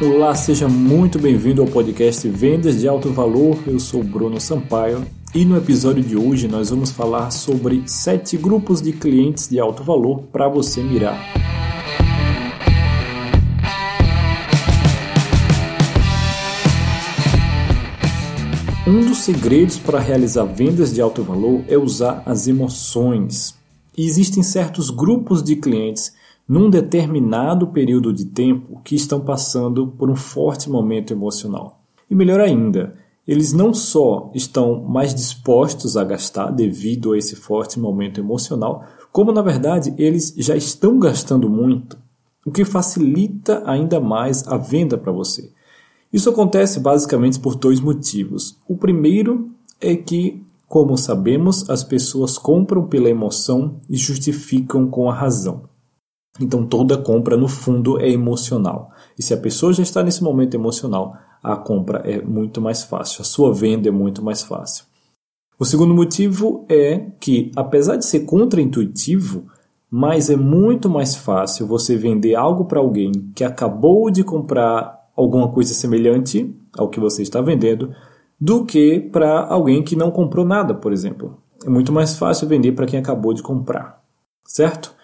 Olá, 0.00 0.32
seja 0.32 0.68
muito 0.68 1.18
bem-vindo 1.18 1.60
ao 1.60 1.66
podcast 1.66 2.28
Vendas 2.28 2.78
de 2.78 2.86
Alto 2.86 3.12
Valor. 3.12 3.58
Eu 3.66 3.80
sou 3.80 4.00
Bruno 4.00 4.40
Sampaio 4.40 5.04
e 5.34 5.44
no 5.44 5.56
episódio 5.56 6.04
de 6.04 6.16
hoje 6.16 6.46
nós 6.46 6.70
vamos 6.70 6.92
falar 6.92 7.32
sobre 7.32 7.82
sete 7.84 8.36
grupos 8.36 8.80
de 8.80 8.92
clientes 8.92 9.48
de 9.48 9.58
alto 9.58 9.82
valor 9.82 10.22
para 10.30 10.48
você 10.48 10.84
mirar. 10.84 11.20
Um 18.86 19.00
dos 19.00 19.18
segredos 19.18 19.78
para 19.78 19.98
realizar 19.98 20.44
vendas 20.44 20.94
de 20.94 21.00
alto 21.00 21.24
valor 21.24 21.64
é 21.66 21.76
usar 21.76 22.22
as 22.24 22.46
emoções. 22.46 23.56
Existem 23.96 24.44
certos 24.44 24.90
grupos 24.90 25.42
de 25.42 25.56
clientes 25.56 26.12
num 26.48 26.70
determinado 26.70 27.66
período 27.66 28.12
de 28.12 28.24
tempo 28.24 28.80
que 28.82 28.94
estão 28.94 29.20
passando 29.20 29.86
por 29.86 30.08
um 30.08 30.16
forte 30.16 30.70
momento 30.70 31.12
emocional. 31.12 31.82
E 32.10 32.14
melhor 32.14 32.40
ainda, 32.40 32.94
eles 33.26 33.52
não 33.52 33.74
só 33.74 34.30
estão 34.34 34.82
mais 34.82 35.14
dispostos 35.14 35.98
a 35.98 36.04
gastar 36.04 36.50
devido 36.50 37.12
a 37.12 37.18
esse 37.18 37.36
forte 37.36 37.78
momento 37.78 38.18
emocional, 38.18 38.84
como 39.12 39.30
na 39.30 39.42
verdade 39.42 39.92
eles 39.98 40.32
já 40.38 40.56
estão 40.56 40.98
gastando 40.98 41.50
muito, 41.50 41.98
o 42.46 42.50
que 42.50 42.64
facilita 42.64 43.62
ainda 43.66 44.00
mais 44.00 44.48
a 44.48 44.56
venda 44.56 44.96
para 44.96 45.12
você. 45.12 45.52
Isso 46.10 46.30
acontece 46.30 46.80
basicamente 46.80 47.38
por 47.38 47.54
dois 47.56 47.80
motivos. 47.80 48.56
O 48.66 48.74
primeiro 48.74 49.50
é 49.78 49.94
que, 49.94 50.42
como 50.66 50.96
sabemos, 50.96 51.68
as 51.68 51.84
pessoas 51.84 52.38
compram 52.38 52.86
pela 52.86 53.10
emoção 53.10 53.76
e 53.90 53.96
justificam 53.98 54.88
com 54.88 55.10
a 55.10 55.14
razão. 55.14 55.64
Então 56.40 56.66
toda 56.66 56.96
compra 56.96 57.36
no 57.36 57.48
fundo 57.48 58.00
é 58.00 58.08
emocional. 58.08 58.90
E 59.18 59.22
se 59.22 59.34
a 59.34 59.36
pessoa 59.36 59.72
já 59.72 59.82
está 59.82 60.02
nesse 60.02 60.22
momento 60.22 60.54
emocional, 60.54 61.16
a 61.42 61.56
compra 61.56 61.98
é 62.04 62.20
muito 62.22 62.60
mais 62.60 62.82
fácil, 62.82 63.22
a 63.22 63.24
sua 63.24 63.52
venda 63.52 63.88
é 63.88 63.92
muito 63.92 64.24
mais 64.24 64.42
fácil. 64.42 64.84
O 65.58 65.64
segundo 65.64 65.94
motivo 65.94 66.64
é 66.68 67.06
que, 67.18 67.50
apesar 67.56 67.96
de 67.96 68.06
ser 68.06 68.20
contraintuitivo, 68.20 69.46
mas 69.90 70.30
é 70.30 70.36
muito 70.36 70.88
mais 70.88 71.16
fácil 71.16 71.66
você 71.66 71.96
vender 71.96 72.34
algo 72.34 72.66
para 72.66 72.78
alguém 72.78 73.10
que 73.34 73.42
acabou 73.42 74.10
de 74.10 74.22
comprar 74.22 74.98
alguma 75.16 75.48
coisa 75.48 75.74
semelhante 75.74 76.54
ao 76.76 76.88
que 76.88 77.00
você 77.00 77.22
está 77.22 77.40
vendendo 77.40 77.92
do 78.40 78.64
que 78.64 79.00
para 79.00 79.46
alguém 79.46 79.82
que 79.82 79.96
não 79.96 80.12
comprou 80.12 80.44
nada, 80.44 80.74
por 80.74 80.92
exemplo. 80.92 81.38
É 81.66 81.68
muito 81.68 81.92
mais 81.92 82.16
fácil 82.16 82.46
vender 82.46 82.72
para 82.72 82.86
quem 82.86 83.00
acabou 83.00 83.32
de 83.34 83.42
comprar, 83.42 84.00
certo? 84.46 84.94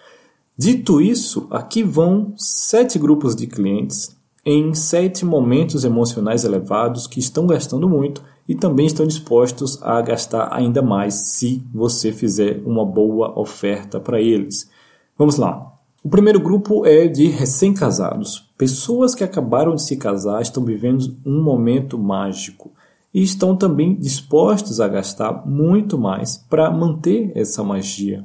Dito 0.57 1.01
isso, 1.01 1.47
aqui 1.51 1.83
vão 1.83 2.33
sete 2.37 2.97
grupos 2.97 3.35
de 3.35 3.45
clientes 3.45 4.15
em 4.45 4.73
sete 4.73 5.25
momentos 5.25 5.83
emocionais 5.83 6.45
elevados 6.45 7.07
que 7.07 7.19
estão 7.19 7.45
gastando 7.45 7.89
muito 7.89 8.23
e 8.47 8.55
também 8.55 8.85
estão 8.85 9.05
dispostos 9.05 9.81
a 9.81 9.99
gastar 10.01 10.53
ainda 10.53 10.81
mais 10.81 11.13
se 11.33 11.61
você 11.73 12.11
fizer 12.13 12.61
uma 12.65 12.85
boa 12.85 13.37
oferta 13.37 13.99
para 13.99 14.21
eles. 14.21 14.69
Vamos 15.17 15.35
lá. 15.35 15.73
O 16.03 16.09
primeiro 16.09 16.39
grupo 16.39 16.85
é 16.85 17.07
de 17.07 17.25
recém-casados. 17.25 18.47
Pessoas 18.57 19.15
que 19.15 19.23
acabaram 19.23 19.75
de 19.75 19.81
se 19.81 19.97
casar 19.97 20.41
estão 20.41 20.63
vivendo 20.63 21.17
um 21.25 21.41
momento 21.43 21.97
mágico 21.97 22.71
e 23.11 23.23
estão 23.23 23.57
também 23.57 23.95
dispostos 23.95 24.79
a 24.79 24.87
gastar 24.87 25.45
muito 25.45 25.97
mais 25.97 26.37
para 26.37 26.69
manter 26.69 27.31
essa 27.35 27.63
magia. 27.63 28.23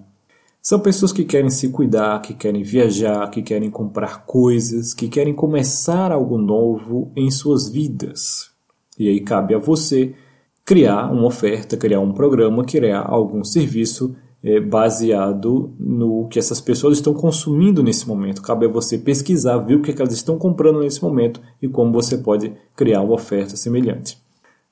São 0.62 0.78
pessoas 0.78 1.10
que 1.10 1.24
querem 1.24 1.48
se 1.48 1.70
cuidar, 1.70 2.20
que 2.20 2.34
querem 2.34 2.62
viajar, 2.62 3.30
que 3.30 3.42
querem 3.42 3.70
comprar 3.70 4.26
coisas, 4.26 4.92
que 4.92 5.08
querem 5.08 5.32
começar 5.32 6.12
algo 6.12 6.36
novo 6.36 7.10
em 7.16 7.30
suas 7.30 7.68
vidas. 7.68 8.50
E 8.98 9.08
aí 9.08 9.20
cabe 9.20 9.54
a 9.54 9.58
você 9.58 10.14
criar 10.62 11.10
uma 11.10 11.26
oferta, 11.26 11.78
criar 11.78 12.00
um 12.00 12.12
programa, 12.12 12.62
criar 12.62 13.00
algum 13.00 13.42
serviço 13.42 14.14
é, 14.42 14.60
baseado 14.60 15.72
no 15.78 16.28
que 16.28 16.38
essas 16.38 16.60
pessoas 16.60 16.98
estão 16.98 17.14
consumindo 17.14 17.82
nesse 17.82 18.06
momento. 18.06 18.42
Cabe 18.42 18.66
a 18.66 18.68
você 18.68 18.98
pesquisar, 18.98 19.56
ver 19.58 19.76
o 19.76 19.82
que, 19.82 19.90
é 19.90 19.94
que 19.94 20.02
elas 20.02 20.12
estão 20.12 20.36
comprando 20.36 20.80
nesse 20.80 21.02
momento 21.02 21.40
e 21.62 21.68
como 21.68 21.90
você 21.90 22.18
pode 22.18 22.52
criar 22.76 23.00
uma 23.00 23.14
oferta 23.14 23.56
semelhante. 23.56 24.18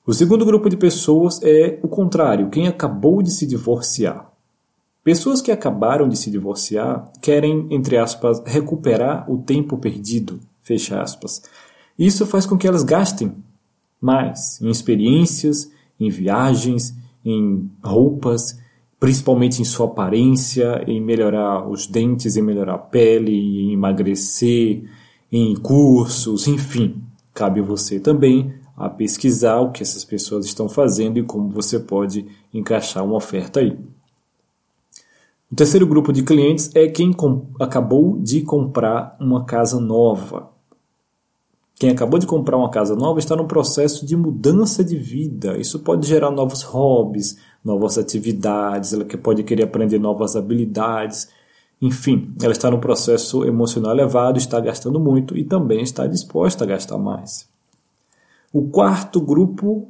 O 0.06 0.12
segundo 0.12 0.44
grupo 0.44 0.68
de 0.68 0.76
pessoas 0.76 1.40
é 1.42 1.78
o 1.82 1.88
contrário, 1.88 2.50
quem 2.50 2.68
acabou 2.68 3.22
de 3.22 3.30
se 3.30 3.46
divorciar. 3.46 4.30
Pessoas 5.08 5.40
que 5.40 5.50
acabaram 5.50 6.06
de 6.06 6.18
se 6.18 6.30
divorciar 6.30 7.10
querem, 7.22 7.66
entre 7.70 7.96
aspas, 7.96 8.42
recuperar 8.44 9.24
o 9.32 9.38
tempo 9.38 9.78
perdido, 9.78 10.38
fecha 10.60 11.00
aspas. 11.00 11.40
Isso 11.98 12.26
faz 12.26 12.44
com 12.44 12.58
que 12.58 12.68
elas 12.68 12.82
gastem 12.84 13.32
mais 13.98 14.60
em 14.60 14.68
experiências, 14.68 15.72
em 15.98 16.10
viagens, 16.10 16.94
em 17.24 17.70
roupas, 17.82 18.60
principalmente 19.00 19.62
em 19.62 19.64
sua 19.64 19.86
aparência, 19.86 20.84
em 20.86 21.00
melhorar 21.00 21.66
os 21.66 21.86
dentes, 21.86 22.36
em 22.36 22.42
melhorar 22.42 22.74
a 22.74 22.78
pele, 22.78 23.32
em 23.32 23.72
emagrecer, 23.72 24.84
em 25.32 25.54
cursos, 25.54 26.46
enfim. 26.46 27.02
Cabe 27.32 27.62
você 27.62 27.98
também 27.98 28.52
a 28.76 28.90
pesquisar 28.90 29.58
o 29.60 29.72
que 29.72 29.82
essas 29.82 30.04
pessoas 30.04 30.44
estão 30.44 30.68
fazendo 30.68 31.18
e 31.18 31.22
como 31.22 31.48
você 31.48 31.80
pode 31.80 32.26
encaixar 32.52 33.02
uma 33.02 33.16
oferta 33.16 33.60
aí. 33.60 33.74
O 35.50 35.56
terceiro 35.56 35.86
grupo 35.86 36.12
de 36.12 36.22
clientes 36.22 36.70
é 36.74 36.88
quem 36.88 37.16
acabou 37.58 38.18
de 38.18 38.42
comprar 38.42 39.16
uma 39.18 39.46
casa 39.46 39.80
nova. 39.80 40.50
Quem 41.76 41.88
acabou 41.88 42.18
de 42.18 42.26
comprar 42.26 42.58
uma 42.58 42.68
casa 42.68 42.94
nova 42.94 43.18
está 43.18 43.34
no 43.34 43.46
processo 43.46 44.04
de 44.04 44.14
mudança 44.14 44.84
de 44.84 44.96
vida. 44.98 45.56
Isso 45.56 45.78
pode 45.78 46.06
gerar 46.06 46.30
novos 46.30 46.62
hobbies, 46.62 47.38
novas 47.64 47.96
atividades, 47.96 48.92
ela 48.92 49.06
pode 49.06 49.42
querer 49.42 49.62
aprender 49.62 49.98
novas 49.98 50.36
habilidades. 50.36 51.30
Enfim, 51.80 52.34
ela 52.42 52.52
está 52.52 52.70
no 52.70 52.78
processo 52.78 53.42
emocional 53.44 53.92
elevado, 53.92 54.36
está 54.36 54.60
gastando 54.60 55.00
muito 55.00 55.34
e 55.34 55.44
também 55.44 55.80
está 55.80 56.06
disposta 56.06 56.64
a 56.64 56.66
gastar 56.66 56.98
mais. 56.98 57.48
O 58.52 58.68
quarto 58.68 59.18
grupo 59.18 59.88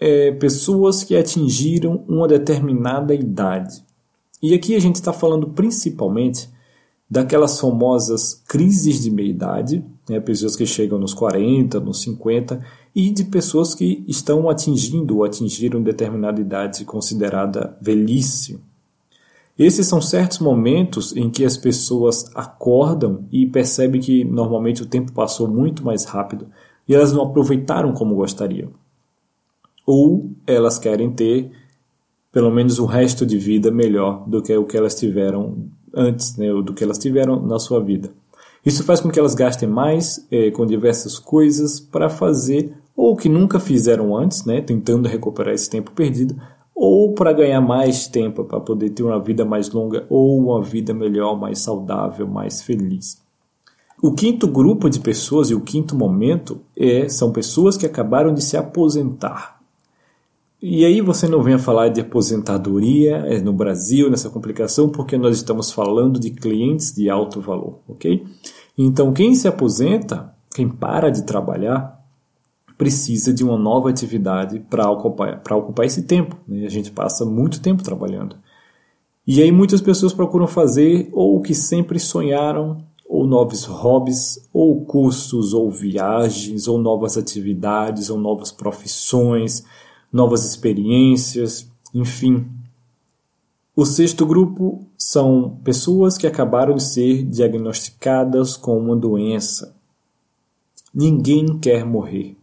é 0.00 0.32
pessoas 0.32 1.04
que 1.04 1.14
atingiram 1.14 2.04
uma 2.08 2.26
determinada 2.26 3.14
idade. 3.14 3.86
E 4.42 4.54
aqui 4.54 4.74
a 4.74 4.78
gente 4.78 4.96
está 4.96 5.12
falando 5.12 5.48
principalmente 5.48 6.48
daquelas 7.10 7.58
famosas 7.58 8.42
crises 8.46 9.02
de 9.02 9.10
meia-idade, 9.10 9.84
né, 10.08 10.20
pessoas 10.20 10.54
que 10.54 10.66
chegam 10.66 10.98
nos 10.98 11.14
40, 11.14 11.80
nos 11.80 12.02
50, 12.02 12.62
e 12.94 13.10
de 13.10 13.24
pessoas 13.24 13.74
que 13.74 14.04
estão 14.06 14.48
atingindo 14.48 15.16
ou 15.16 15.24
atingiram 15.24 15.82
determinada 15.82 16.40
idade 16.40 16.84
considerada 16.84 17.76
velhice. 17.80 18.60
Esses 19.58 19.86
são 19.86 20.00
certos 20.00 20.38
momentos 20.38 21.16
em 21.16 21.28
que 21.28 21.44
as 21.44 21.56
pessoas 21.56 22.30
acordam 22.34 23.24
e 23.32 23.44
percebem 23.46 24.00
que 24.00 24.24
normalmente 24.24 24.82
o 24.82 24.86
tempo 24.86 25.12
passou 25.12 25.48
muito 25.48 25.84
mais 25.84 26.04
rápido 26.04 26.46
e 26.86 26.94
elas 26.94 27.12
não 27.12 27.24
aproveitaram 27.24 27.92
como 27.92 28.14
gostariam. 28.14 28.70
Ou 29.84 30.30
elas 30.46 30.78
querem 30.78 31.10
ter 31.10 31.50
pelo 32.32 32.50
menos 32.50 32.78
o 32.78 32.86
resto 32.86 33.24
de 33.24 33.38
vida 33.38 33.70
melhor 33.70 34.28
do 34.28 34.42
que 34.42 34.54
o 34.56 34.64
que 34.64 34.76
elas 34.76 34.94
tiveram 34.94 35.68
antes, 35.94 36.36
né, 36.36 36.48
do 36.62 36.74
que 36.74 36.84
elas 36.84 36.98
tiveram 36.98 37.40
na 37.40 37.58
sua 37.58 37.80
vida. 37.80 38.10
Isso 38.64 38.84
faz 38.84 39.00
com 39.00 39.10
que 39.10 39.18
elas 39.18 39.34
gastem 39.34 39.68
mais 39.68 40.26
eh, 40.30 40.50
com 40.50 40.66
diversas 40.66 41.18
coisas 41.18 41.80
para 41.80 42.08
fazer 42.08 42.74
ou 42.94 43.16
que 43.16 43.28
nunca 43.28 43.60
fizeram 43.60 44.16
antes, 44.16 44.44
né, 44.44 44.60
tentando 44.60 45.08
recuperar 45.08 45.54
esse 45.54 45.70
tempo 45.70 45.92
perdido, 45.92 46.36
ou 46.74 47.12
para 47.12 47.32
ganhar 47.32 47.60
mais 47.60 48.06
tempo 48.06 48.44
para 48.44 48.60
poder 48.60 48.90
ter 48.90 49.02
uma 49.02 49.18
vida 49.18 49.44
mais 49.44 49.70
longa 49.70 50.06
ou 50.08 50.38
uma 50.38 50.62
vida 50.62 50.92
melhor, 50.92 51.38
mais 51.38 51.60
saudável, 51.60 52.26
mais 52.26 52.62
feliz. 52.62 53.20
O 54.00 54.12
quinto 54.12 54.46
grupo 54.46 54.88
de 54.88 55.00
pessoas 55.00 55.50
e 55.50 55.54
o 55.54 55.60
quinto 55.60 55.96
momento 55.96 56.60
é, 56.76 57.08
são 57.08 57.32
pessoas 57.32 57.76
que 57.76 57.84
acabaram 57.84 58.32
de 58.32 58.42
se 58.42 58.56
aposentar. 58.56 59.57
E 60.60 60.84
aí 60.84 61.00
você 61.00 61.28
não 61.28 61.42
venha 61.42 61.58
falar 61.58 61.88
de 61.88 62.00
aposentadoria 62.00 63.18
é, 63.18 63.40
no 63.40 63.52
Brasil, 63.52 64.10
nessa 64.10 64.28
complicação, 64.28 64.88
porque 64.88 65.16
nós 65.16 65.36
estamos 65.36 65.70
falando 65.70 66.18
de 66.18 66.30
clientes 66.30 66.92
de 66.92 67.08
alto 67.08 67.40
valor, 67.40 67.78
ok? 67.88 68.24
Então, 68.76 69.12
quem 69.12 69.34
se 69.34 69.46
aposenta, 69.46 70.34
quem 70.54 70.68
para 70.68 71.10
de 71.10 71.22
trabalhar, 71.22 71.98
precisa 72.76 73.32
de 73.32 73.44
uma 73.44 73.56
nova 73.56 73.90
atividade 73.90 74.60
para 74.70 74.90
ocupar, 74.90 75.42
ocupar 75.52 75.86
esse 75.86 76.02
tempo. 76.02 76.36
Né? 76.46 76.64
A 76.66 76.70
gente 76.70 76.92
passa 76.92 77.24
muito 77.24 77.60
tempo 77.60 77.82
trabalhando. 77.82 78.36
E 79.26 79.42
aí 79.42 79.52
muitas 79.52 79.80
pessoas 79.80 80.12
procuram 80.12 80.46
fazer 80.46 81.08
ou 81.12 81.36
o 81.36 81.42
que 81.42 81.54
sempre 81.54 81.98
sonharam, 81.98 82.78
ou 83.06 83.26
novos 83.26 83.64
hobbies, 83.64 84.48
ou 84.52 84.84
cursos, 84.84 85.52
ou 85.52 85.70
viagens, 85.70 86.68
ou 86.68 86.78
novas 86.78 87.16
atividades, 87.16 88.10
ou 88.10 88.18
novas 88.18 88.52
profissões, 88.52 89.64
novas 90.12 90.44
experiências, 90.44 91.70
enfim. 91.94 92.46
O 93.74 93.84
sexto 93.84 94.26
grupo 94.26 94.84
são 94.96 95.58
pessoas 95.62 96.18
que 96.18 96.26
acabaram 96.26 96.74
de 96.74 96.82
ser 96.82 97.22
diagnosticadas 97.24 98.56
com 98.56 98.76
uma 98.76 98.96
doença. 98.96 99.74
Ninguém 100.92 101.58
quer 101.58 101.84
morrer. 101.84 102.36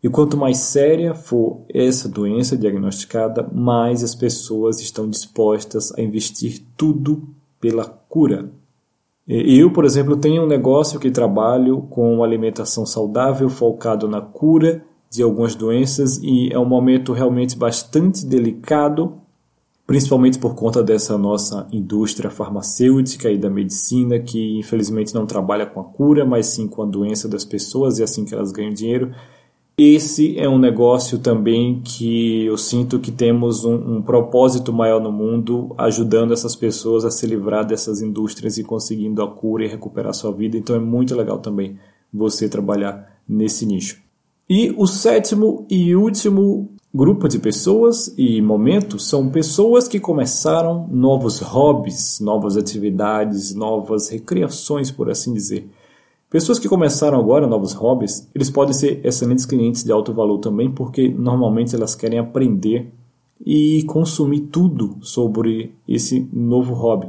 E 0.00 0.08
quanto 0.08 0.36
mais 0.36 0.58
séria 0.58 1.14
for 1.14 1.62
essa 1.68 2.08
doença 2.08 2.56
diagnosticada, 2.56 3.48
mais 3.52 4.04
as 4.04 4.14
pessoas 4.14 4.80
estão 4.80 5.10
dispostas 5.10 5.92
a 5.98 6.00
investir 6.00 6.62
tudo 6.76 7.28
pela 7.60 7.84
cura. 7.84 8.48
Eu, 9.26 9.72
por 9.72 9.84
exemplo, 9.84 10.16
tenho 10.16 10.44
um 10.44 10.46
negócio 10.46 11.00
que 11.00 11.10
trabalho 11.10 11.82
com 11.90 12.22
alimentação 12.22 12.86
saudável 12.86 13.50
focado 13.50 14.08
na 14.08 14.20
cura 14.20 14.84
de 15.10 15.22
algumas 15.22 15.54
doenças 15.54 16.18
e 16.22 16.52
é 16.52 16.58
um 16.58 16.64
momento 16.64 17.12
realmente 17.12 17.56
bastante 17.56 18.26
delicado, 18.26 19.14
principalmente 19.86 20.38
por 20.38 20.54
conta 20.54 20.82
dessa 20.82 21.16
nossa 21.16 21.66
indústria 21.72 22.30
farmacêutica 22.30 23.30
e 23.30 23.38
da 23.38 23.48
medicina 23.48 24.18
que 24.18 24.58
infelizmente 24.58 25.14
não 25.14 25.26
trabalha 25.26 25.64
com 25.64 25.80
a 25.80 25.84
cura, 25.84 26.24
mas 26.24 26.46
sim 26.46 26.68
com 26.68 26.82
a 26.82 26.86
doença 26.86 27.28
das 27.28 27.44
pessoas 27.44 27.98
e 27.98 28.02
é 28.02 28.04
assim 28.04 28.24
que 28.24 28.34
elas 28.34 28.52
ganham 28.52 28.72
dinheiro. 28.72 29.12
Esse 29.80 30.36
é 30.36 30.48
um 30.48 30.58
negócio 30.58 31.20
também 31.20 31.80
que 31.84 32.44
eu 32.44 32.58
sinto 32.58 32.98
que 32.98 33.12
temos 33.12 33.64
um, 33.64 33.98
um, 33.98 34.02
propósito 34.02 34.72
maior 34.72 35.00
no 35.00 35.12
mundo, 35.12 35.72
ajudando 35.78 36.32
essas 36.32 36.56
pessoas 36.56 37.04
a 37.04 37.12
se 37.12 37.24
livrar 37.28 37.64
dessas 37.64 38.02
indústrias 38.02 38.58
e 38.58 38.64
conseguindo 38.64 39.22
a 39.22 39.30
cura 39.30 39.64
e 39.64 39.68
recuperar 39.68 40.12
sua 40.12 40.32
vida. 40.32 40.58
Então 40.58 40.74
é 40.74 40.80
muito 40.80 41.14
legal 41.14 41.38
também 41.38 41.78
você 42.12 42.48
trabalhar 42.48 43.20
nesse 43.28 43.64
nicho. 43.64 44.07
E 44.48 44.74
o 44.78 44.86
sétimo 44.86 45.66
e 45.68 45.94
último 45.94 46.70
grupo 46.94 47.28
de 47.28 47.38
pessoas 47.38 48.14
e 48.16 48.40
momentos 48.40 49.06
são 49.06 49.28
pessoas 49.28 49.86
que 49.86 50.00
começaram 50.00 50.88
novos 50.90 51.40
hobbies, 51.40 52.18
novas 52.18 52.56
atividades, 52.56 53.54
novas 53.54 54.08
recreações, 54.08 54.90
por 54.90 55.10
assim 55.10 55.34
dizer. 55.34 55.68
Pessoas 56.30 56.58
que 56.58 56.68
começaram 56.68 57.18
agora 57.18 57.46
novos 57.46 57.74
hobbies, 57.74 58.26
eles 58.34 58.48
podem 58.50 58.72
ser 58.72 59.04
excelentes 59.04 59.44
clientes 59.44 59.84
de 59.84 59.92
alto 59.92 60.14
valor 60.14 60.38
também, 60.38 60.70
porque 60.70 61.10
normalmente 61.10 61.74
elas 61.74 61.94
querem 61.94 62.18
aprender 62.18 62.90
e 63.44 63.82
consumir 63.84 64.40
tudo 64.50 64.96
sobre 65.02 65.74
esse 65.86 66.26
novo 66.32 66.72
hobby. 66.72 67.08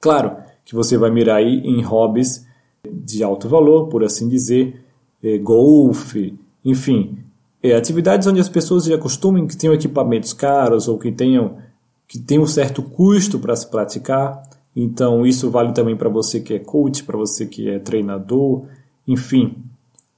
Claro 0.00 0.36
que 0.64 0.74
você 0.74 0.96
vai 0.96 1.10
mirar 1.10 1.38
aí 1.38 1.62
em 1.64 1.82
hobbies 1.82 2.46
de 2.88 3.24
alto 3.24 3.48
valor, 3.48 3.88
por 3.88 4.04
assim 4.04 4.28
dizer, 4.28 4.84
é, 5.22 5.36
golfe, 5.38 6.38
enfim, 6.66 7.16
é, 7.62 7.76
atividades 7.76 8.26
onde 8.26 8.40
as 8.40 8.48
pessoas 8.48 8.86
já 8.86 8.96
acostumem 8.96 9.46
que 9.46 9.56
tenham 9.56 9.72
equipamentos 9.72 10.32
caros 10.32 10.88
ou 10.88 10.98
que 10.98 11.12
tenham 11.12 11.58
que 12.08 12.18
tenham 12.18 12.42
um 12.42 12.46
certo 12.46 12.82
custo 12.82 13.38
para 13.38 13.54
se 13.54 13.68
praticar. 13.68 14.42
Então, 14.74 15.24
isso 15.26 15.50
vale 15.50 15.72
também 15.72 15.96
para 15.96 16.08
você 16.08 16.40
que 16.40 16.54
é 16.54 16.58
coach, 16.58 17.02
para 17.02 17.16
você 17.16 17.46
que 17.46 17.68
é 17.68 17.78
treinador, 17.78 18.64
enfim. 19.06 19.56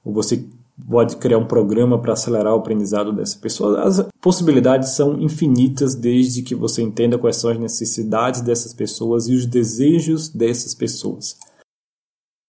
Ou 0.03 0.13
você 0.13 0.43
pode 0.87 1.15
criar 1.17 1.39
um 1.39 1.45
programa 1.45 1.97
para 1.99 2.13
acelerar 2.13 2.53
o 2.53 2.59
aprendizado 2.59 3.11
dessa 3.11 3.39
pessoa. 3.39 3.81
As 3.81 4.05
possibilidades 4.21 4.89
são 4.89 5.19
infinitas 5.19 5.95
desde 5.95 6.43
que 6.43 6.53
você 6.53 6.83
entenda 6.83 7.17
quais 7.17 7.37
são 7.37 7.49
as 7.49 7.57
necessidades 7.57 8.41
dessas 8.41 8.73
pessoas 8.73 9.27
e 9.27 9.33
os 9.33 9.47
desejos 9.47 10.29
dessas 10.29 10.75
pessoas. 10.75 11.37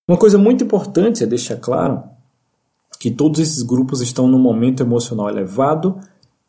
Uma 0.09 0.19
coisa 0.19 0.37
muito 0.37 0.65
importante 0.65 1.23
é 1.23 1.27
deixar 1.27 1.57
claro 1.57 2.03
que 2.99 3.11
todos 3.11 3.41
esses 3.41 3.63
grupos 3.63 4.01
estão 4.01 4.29
num 4.29 4.39
momento 4.39 4.83
emocional 4.83 5.29
elevado 5.29 5.99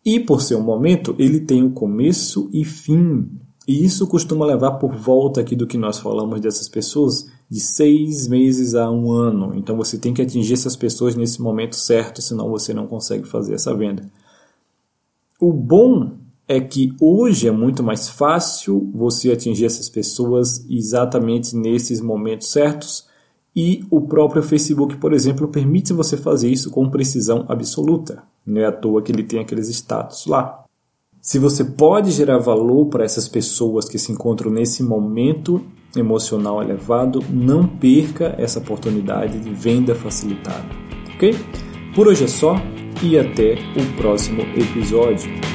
e, 0.03 0.19
por 0.19 0.41
ser 0.41 0.55
um 0.55 0.63
momento, 0.63 1.15
ele 1.19 1.39
tem 1.39 1.63
um 1.63 1.71
começo 1.71 2.49
e 2.51 2.65
fim. 2.65 3.29
E 3.67 3.85
isso 3.85 4.07
costuma 4.07 4.45
levar 4.45 4.71
por 4.71 4.95
volta 4.95 5.39
aqui 5.39 5.55
do 5.55 5.67
que 5.67 5.77
nós 5.77 5.99
falamos 5.99 6.41
dessas 6.41 6.67
pessoas 6.67 7.27
de 7.49 7.59
seis 7.59 8.27
meses 8.27 8.75
a 8.75 8.89
um 8.89 9.11
ano. 9.11 9.53
Então 9.55 9.77
você 9.77 9.97
tem 9.97 10.13
que 10.13 10.21
atingir 10.21 10.53
essas 10.53 10.75
pessoas 10.75 11.15
nesse 11.15 11.41
momento 11.41 11.75
certo, 11.75 12.21
senão 12.21 12.49
você 12.49 12.73
não 12.73 12.88
consegue 12.88 13.27
fazer 13.27 13.53
essa 13.53 13.75
venda. 13.75 14.09
O 15.39 15.51
bom 15.51 16.13
é 16.47 16.59
que 16.59 16.93
hoje 16.99 17.47
é 17.47 17.51
muito 17.51 17.83
mais 17.83 18.09
fácil 18.09 18.89
você 18.93 19.31
atingir 19.31 19.65
essas 19.65 19.89
pessoas 19.89 20.65
exatamente 20.69 21.55
nesses 21.55 22.01
momentos 22.01 22.51
certos. 22.51 23.05
E 23.56 23.83
o 23.89 24.01
próprio 24.01 24.42
Facebook, 24.42 24.95
por 24.98 25.13
exemplo, 25.13 25.48
permite 25.48 25.92
você 25.92 26.15
fazer 26.15 26.50
isso 26.50 26.71
com 26.71 26.89
precisão 26.89 27.45
absoluta. 27.50 28.24
Não 28.45 28.62
é 28.62 28.65
à 28.65 28.71
toa 28.71 29.01
que 29.01 29.12
ele 29.12 29.24
tem 29.24 29.39
aqueles 29.39 29.68
status 29.69 30.25
lá. 30.25 30.63
Se 31.21 31.38
você 31.38 31.63
pode 31.63 32.12
gerar 32.12 32.39
valor 32.39 32.88
para 32.88 33.03
essas 33.03 33.27
pessoas 33.27 33.88
que 33.88 34.00
se 34.00 34.12
encontram 34.12 34.50
nesse 34.50 34.81
momento 34.81 35.62
emocional 35.95 36.63
elevado, 36.63 37.24
não 37.30 37.68
perca 37.68 38.33
essa 38.38 38.59
oportunidade 38.59 39.39
de 39.39 39.53
venda 39.53 39.94
facilitada, 39.94 40.65
ok? 41.13 41.36
Por 41.94 42.07
hoje 42.07 42.24
é 42.24 42.27
só 42.27 42.56
e 43.03 43.19
até 43.19 43.56
o 43.75 43.98
próximo 44.01 44.42
episódio. 44.42 45.50